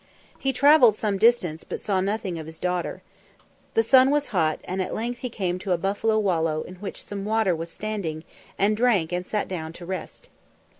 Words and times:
He 0.39 0.51
travelled 0.51 0.95
some 0.95 1.19
distance, 1.19 1.63
but 1.63 1.79
saw 1.79 2.01
nothing 2.01 2.39
of 2.39 2.47
his 2.47 2.57
daughter. 2.57 3.03
The 3.75 3.83
sun 3.83 4.09
was 4.09 4.29
hot, 4.29 4.59
and 4.63 4.81
at 4.81 4.95
length 4.95 5.19
he 5.19 5.29
came 5.29 5.59
to 5.59 5.73
a 5.73 5.77
buffalo 5.77 6.17
wallow 6.17 6.63
in 6.63 6.77
which 6.77 7.03
some 7.05 7.23
water 7.23 7.55
was 7.55 7.69
standing, 7.69 8.23
and 8.57 8.75
drank 8.75 9.11
and 9.11 9.27
sat 9.27 9.47
down 9.47 9.73
to 9.73 9.85
rest. 9.85 10.29